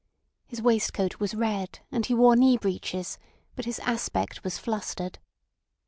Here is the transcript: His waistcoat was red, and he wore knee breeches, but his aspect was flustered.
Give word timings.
His 0.47 0.63
waistcoat 0.63 1.19
was 1.19 1.35
red, 1.35 1.81
and 1.91 2.03
he 2.07 2.15
wore 2.15 2.35
knee 2.35 2.57
breeches, 2.57 3.19
but 3.55 3.65
his 3.65 3.77
aspect 3.81 4.43
was 4.43 4.57
flustered. 4.57 5.19